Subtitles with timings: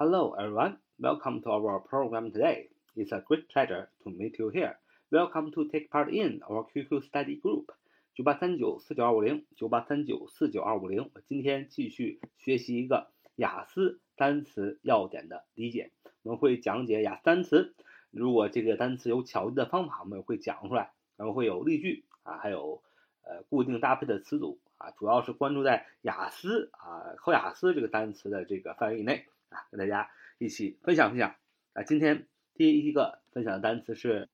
[0.00, 0.76] Hello, everyone.
[1.00, 2.68] Welcome to our program today.
[2.94, 4.78] It's a great pleasure to meet you here.
[5.10, 7.74] Welcome to take part in our QQ study group.
[8.14, 11.10] 九八三九四九二五零，九八三九四九二五零。
[11.12, 15.90] 我今天继续学习一个雅思单词要点的理解。
[16.22, 17.74] 我们会讲解雅思单词，
[18.12, 20.92] 如果这个单词有巧记的方法，我们也会讲出来。
[21.16, 22.84] 然后会有例句啊，还有
[23.24, 29.26] 呃固定搭配的词组啊，主要是关注在雅思啊考雅思这个单词的这个范围以内。
[29.48, 31.36] 啊，跟大家一起分享分享
[31.72, 31.82] 啊！
[31.82, 34.28] 今天第一个分享的单词是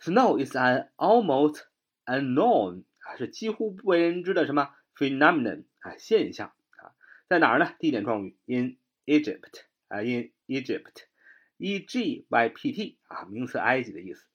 [0.00, 1.62] Snow is an almost
[2.04, 6.92] unknown 啊，是几乎不为人知的什么 phenomenon 啊现象啊，
[7.28, 7.74] 在哪儿呢？
[7.78, 14.26] 地点状语 in Egypt 啊，in Egypt，E G Y P T 啊，名词埃及的意思。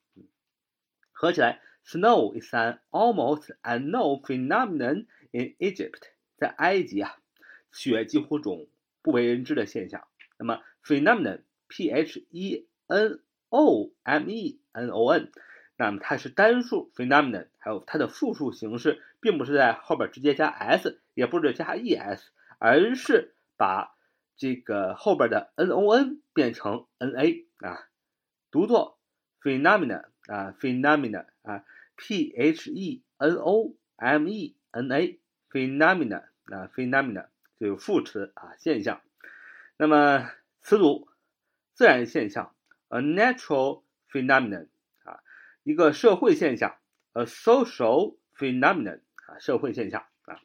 [1.12, 6.02] 合起来，Snow is an almost unknown phenomenon in Egypt，
[6.38, 7.16] 在埃及啊，
[7.72, 8.68] 雪几乎种
[9.02, 10.08] 不为人知的现象。
[10.38, 15.32] 那么 phenomenon，P H E N O M E N O N。
[15.77, 22.21] 那么它是单数 phenomenon，还有它的复数形式，并不是在后边直接加 s，也不是加 es，
[22.59, 23.97] 而是把
[24.37, 27.89] 这个后边的 non 变成 na 啊，
[28.51, 28.99] 读作
[29.43, 31.65] phenomenon 啊，phenomenon 啊
[31.97, 35.19] ，p h e n o m e n a
[35.51, 37.27] phenomenon 啊，phenomenon
[37.59, 39.01] 就有副词啊，现象。
[39.77, 40.31] 那么
[40.61, 41.09] 词组
[41.75, 42.55] 自然现象
[42.89, 44.69] ，a natural phenomenon。
[45.65, 46.77] 一个社会现象
[47.15, 50.37] ，a social phenomenon 啊，社会现象啊。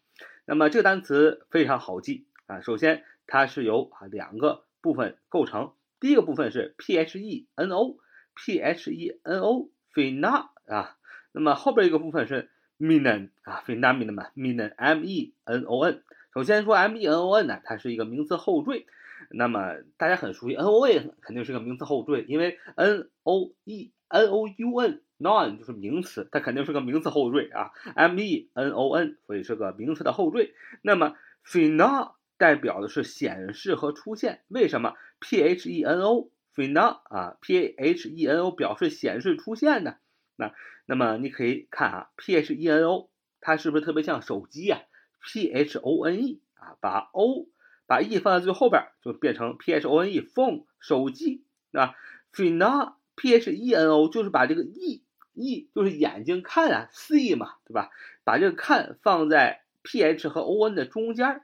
[0.46, 2.62] 那么这个单词非常好记啊。
[2.62, 5.74] 首先，它是由啊两个部分构成。
[6.00, 10.98] 第一个部分是 p h e n o，p h e n o phenom 啊。
[11.34, 12.50] 那么后边一个部分是
[12.80, 16.02] menon 啊，phenomenon 嘛，menon m e n o n。
[16.34, 18.86] 首先说 m e n o n 呢，它是一个名词后缀。
[19.32, 25.02] 那么大家很熟悉 n o a 肯定是个名词后缀，因为 n o e n o u n。
[25.20, 30.54] Noun 就是名词，它肯定是个名词后缀啊，m e n o n，所以是个名词的后缀。
[30.82, 31.16] 那么
[31.46, 39.96] phena 代表的是显示和出现，为什么 p h e n o phena 啊，p h e n o 表示显示出现呢？
[40.36, 40.54] 那
[40.86, 43.10] 那么你可以看啊，p h e n o
[43.42, 44.80] 它是不是特别像手机啊
[45.22, 47.48] ？p h o n e 啊，把 o
[47.86, 51.44] 把 e 放在最后边，就变成 p h o n e phone 手机
[51.74, 51.94] 啊
[52.34, 55.04] ，phenom p h e n o 就是把这个 e
[55.40, 57.90] e 就是眼睛看啊，see 嘛，对吧？
[58.24, 61.42] 把这个看放在 p h 和 o n 的中间。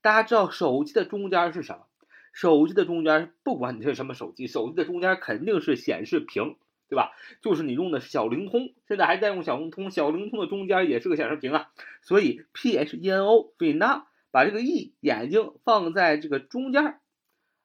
[0.00, 1.86] 大家知道手机的中间是什么？
[2.32, 6.56] 手机的中间，不管你是什么手机，手机的中间肯定是显示屏，
[6.88, 7.12] 对吧？
[7.40, 11.70] 就是你用的小灵通，现在还在用小灵通，小灵通的中间也是个显示屏啊。
[12.00, 16.98] 所以 p h e n o p h e n o 把这个 e 眼睛放在这个中间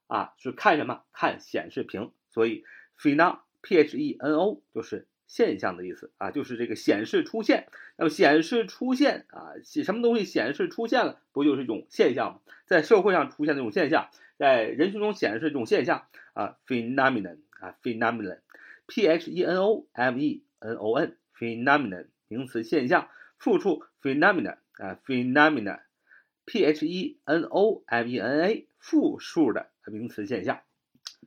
[0.07, 1.03] 啊，是看什么？
[1.13, 2.11] 看显示屏。
[2.29, 2.63] 所以
[2.97, 5.07] p h e n o p h e n o 就是。
[5.27, 7.67] 现象的意思啊，就是这个显示出现。
[7.97, 12.39] 那么显示出现啊，什么东西显示出现了，不就是一种现象吗？
[12.65, 27.17] 在社会上出现这种现象，在人群中显示这种现象啊，phenomenon 啊，phenomenon，p h e n o m e n o n，phenomenon 名词现象，复数 phenomenon 啊，phenomenon，p h e
[27.25, 30.61] n o m e n a 复数的名词现象。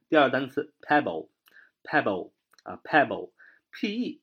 [0.09, 2.31] 第二单词 pebble，pebble
[2.63, 3.31] 啊，pebble。
[3.72, 4.22] p e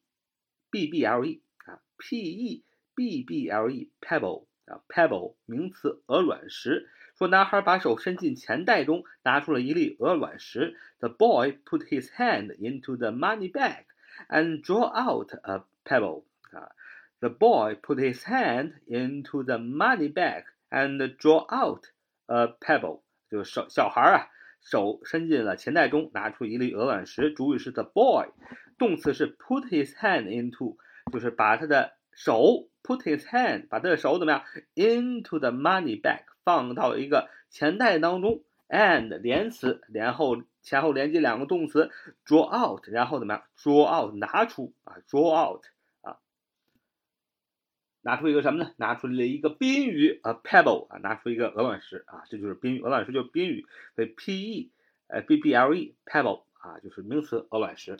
[0.70, 2.64] b b l e 啊，p e
[2.94, 6.88] b b l e pebble 啊，pebble 名词鹅卵石。
[7.16, 10.76] 说男孩把手伸进钱袋中，拿出了一粒鹅卵石。
[10.98, 13.84] The boy put his hand into the money bag
[14.28, 16.72] and drew out a pebble 啊。
[17.20, 21.84] The boy put his hand into the money bag and drew out
[22.26, 24.28] a pebble，就是小小孩啊，
[24.69, 27.31] 手伸进了钱袋中，拿出一粒鹅卵石。
[27.31, 28.27] 主语是 the boy。
[28.77, 30.75] 动词是 put his hand into，
[31.09, 34.43] 就是把他的手 put his hand 把他的手怎么样
[34.75, 41.89] into the money bag 放到一个钱袋当中，and 连词连后前后连接两个动词
[42.25, 45.63] draw out，然后怎么样 draw out 拿出啊 draw out，
[48.01, 48.73] 拿出一个什么呢？
[48.77, 53.65] 拿出了一个宾语 a pebble 啊，拿出一个鹅卵石啊，这就是宾语，鹅卵石就是宾语，
[53.95, 54.71] 所以 p e
[55.07, 57.99] 呃 b b l e pebble 啊就是名词鹅卵石。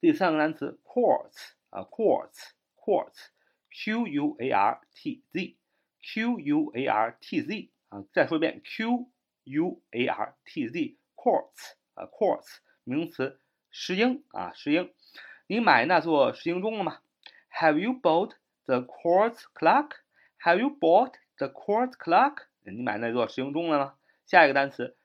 [0.00, 3.28] 第三个单词 quartz 啊 quartz quartz
[3.70, 5.56] q u a r t z
[6.02, 9.08] q u a r t z 啊，再说一遍，Q
[9.44, 13.38] U A R T Z，quartz 啊，quartz 名词，
[13.70, 14.92] 石英啊，石英。
[15.46, 16.98] 你买那座石英钟了吗
[17.52, 18.32] ？Have you bought
[18.65, 22.47] the quartz clock？Have you bought the quartz clock？
[22.61, 23.95] 你买那座石英钟了吗？
[24.25, 24.95] 下一个单词，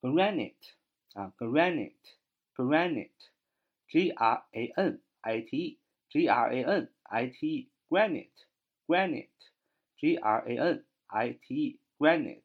[0.00, 0.72] granite
[1.14, 10.56] 啊，granite，granite，G R A N I T E，G R A N I T E，granite，granite，G R A
[10.56, 12.42] N I T E granite，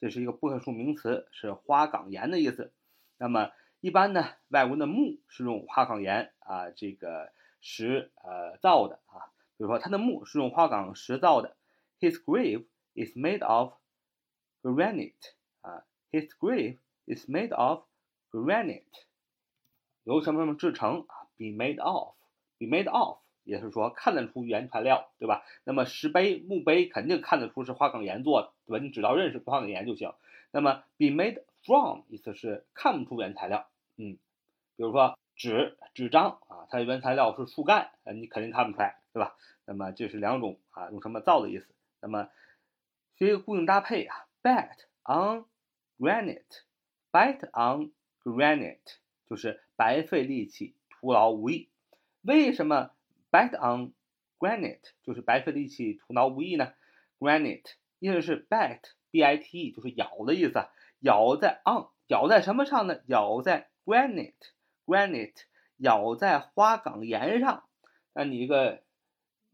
[0.00, 2.72] 这是一个不可数名词，是花岗岩的意思。
[3.16, 3.50] 那么
[3.80, 11.55] 一般呢，外国的墓是用花岗岩啊这个 石呃造的啊，比如说他的墓是用花岗石造的。
[11.99, 13.73] His grave is made of
[14.61, 15.13] granite
[15.61, 17.83] 啊，His grave is made of
[18.31, 18.83] granite，
[20.03, 23.17] 由什么什么制成啊？Be made of，be made of。
[23.45, 25.43] 也是说看得出原材料，对吧？
[25.63, 28.83] 那么石碑、墓碑肯定看得出是花岗岩做的，对吧？
[28.83, 30.13] 你只要认识花岗岩就行。
[30.51, 33.67] 那么 be made from 意思是看不出原材料，
[33.97, 34.19] 嗯，
[34.75, 36.39] 比如说纸、纸张，
[36.69, 39.35] 它的原材料是树干，呃，你肯定看不出来，对吧？
[39.65, 41.67] 那么这是两种啊，用什么造的意思。
[41.99, 42.29] 那么
[43.15, 44.69] 学一个固定搭配啊，bet
[45.03, 45.45] on
[45.97, 47.91] granite，bet on
[48.23, 51.69] granite 就是白费力气，徒劳无益。
[52.21, 52.91] 为什么
[53.31, 53.93] ？Bet on
[54.37, 56.73] granite 就是白费力气、徒劳无益呢。
[57.19, 60.65] Granite 意思是 bet，b-i-t-e 就是咬的意思，
[60.99, 63.01] 咬在 on，咬在什么上呢？
[63.07, 65.43] 咬在 granite，granite
[65.79, 67.63] 咬在花岗岩上。
[68.13, 68.81] 那你一个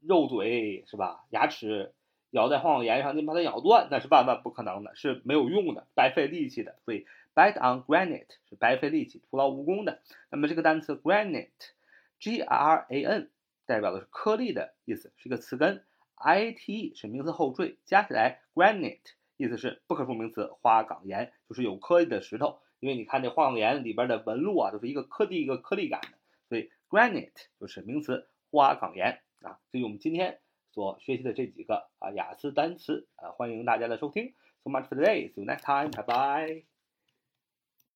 [0.02, 1.24] 肉嘴是吧？
[1.30, 1.94] 牙齿
[2.32, 6.76] 咬在花岗岩上，你把它咬断，那是万万不可能的，是没有用的，白费力气的。
[6.84, 10.02] 所以 bite on granite 是白费力气、徒劳无功的。
[10.30, 13.30] 那么这个单词 granite，g-r-a-n。
[13.68, 15.84] 代表的是颗粒的意思，是一个词根
[16.14, 19.00] ，I T E 是名词后缀，加起来 granite
[19.38, 22.60] 意思是不可数名词，花岗岩就是有颗粒的石头。
[22.86, 26.10] 因为你看这花岗岩里边的纹路啊，都是一个颗粒一个颗粒感的，
[26.48, 29.58] 所以 granite 就是名词，花岗岩啊。
[29.72, 30.40] 所以我们今天
[30.70, 34.36] 所学习的这几个啊雅思单词啊，欢迎大家的收听。
[34.64, 35.34] So much for today.
[35.34, 35.90] See you next time.
[35.90, 36.75] Bye bye.